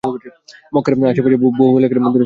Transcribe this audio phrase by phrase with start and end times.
[0.73, 2.19] মক্কার আশে-পাশে বহু এলাকার মন্দিরে ছিল।